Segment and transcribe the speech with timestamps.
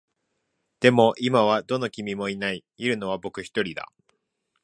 [0.79, 2.65] でも、今はどの君もいない。
[2.75, 3.91] いるのは僕一人だ。